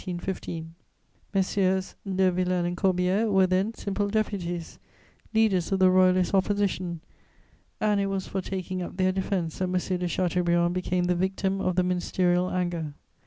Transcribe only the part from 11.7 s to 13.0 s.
the ministerial anger.